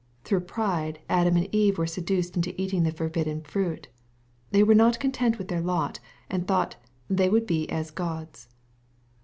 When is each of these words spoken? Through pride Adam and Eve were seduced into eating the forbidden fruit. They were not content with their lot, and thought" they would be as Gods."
Through 0.23 0.39
pride 0.39 0.97
Adam 1.09 1.37
and 1.37 1.47
Eve 1.53 1.77
were 1.77 1.85
seduced 1.85 2.35
into 2.35 2.59
eating 2.59 2.81
the 2.81 2.91
forbidden 2.91 3.41
fruit. 3.43 3.87
They 4.49 4.63
were 4.63 4.73
not 4.73 4.99
content 4.99 5.37
with 5.37 5.47
their 5.47 5.61
lot, 5.61 5.99
and 6.27 6.47
thought" 6.47 6.75
they 7.07 7.29
would 7.29 7.45
be 7.45 7.69
as 7.69 7.91
Gods." 7.91 8.47